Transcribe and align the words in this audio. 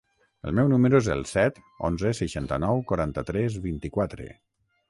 El 0.51 0.53
meu 0.59 0.71
número 0.71 1.01
es 1.03 1.09
el 1.15 1.21
set, 1.33 1.59
onze, 1.89 2.13
seixanta-nou, 2.21 2.83
quaranta-tres, 2.93 3.63
vint-i-quatre. 3.71 4.31